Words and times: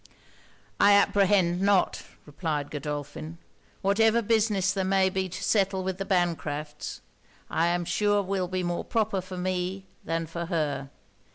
'I 0.79 0.93
apprehend 0.93 1.61
not,' 1.61 2.01
replied 2.25 2.71
Godolphin. 2.71 3.37
'Whatever 3.83 4.23
business 4.23 4.71
there 4.73 4.83
may 4.83 5.11
be 5.11 5.29
to 5.29 5.43
settle 5.43 5.83
with 5.83 5.99
the 5.99 6.05
Bancrafts, 6.07 7.01
I 7.51 7.67
am 7.67 7.85
sure 7.85 8.23
will 8.23 8.47
be 8.47 8.63
more 8.63 8.83
proper 8.83 9.21
for 9.21 9.37
me 9.37 9.85
than 10.03 10.25
for 10.25 10.47
her. 10.47 10.89